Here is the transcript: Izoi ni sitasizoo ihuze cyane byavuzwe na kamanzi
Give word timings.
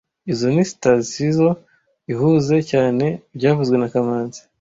Izoi 0.31 0.53
ni 0.55 0.65
sitasizoo 0.71 1.53
ihuze 2.11 2.55
cyane 2.71 3.05
byavuzwe 3.35 3.75
na 3.77 3.87
kamanzi 3.93 4.39